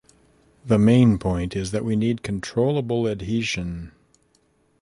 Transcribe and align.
The 0.65 0.79
main 0.79 1.19
point 1.19 1.55
is 1.55 1.69
that 1.69 1.85
we 1.85 1.95
need 1.95 2.23
controllable 2.23 3.07
adhesion. 3.07 3.91